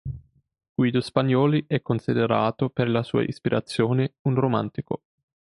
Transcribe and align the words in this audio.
Guido 0.73 0.99
Spagnoli 0.99 1.65
è 1.67 1.83
considerato, 1.83 2.71
per 2.71 2.89
la 2.89 3.03
sua 3.03 3.21
ispirazione, 3.21 4.13
un 4.21 4.33
romantico. 4.33 5.03